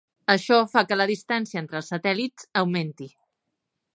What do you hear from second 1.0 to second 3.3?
distància entre els satèl·lits augmenti.